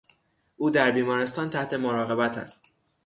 او 0.57 0.69
در 0.69 0.91
بیمارستان 0.91 1.49
تحت 1.49 1.73
مراقبت 1.73 2.37
است. 2.37 2.63